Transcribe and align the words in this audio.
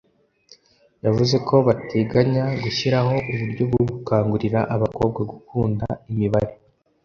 yavuze 1.05 1.35
ko 1.47 1.55
bateganya 1.67 2.43
gushyiraho 2.63 3.15
uburyo 3.31 3.63
bwo 3.69 3.83
gukangurira 3.89 4.59
abakobwa 4.75 5.19
gukunda 5.31 5.85
imibare 6.11 6.53